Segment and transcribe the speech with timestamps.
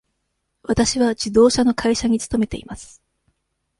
[0.63, 3.03] わたしは自動車の会社に勤めています。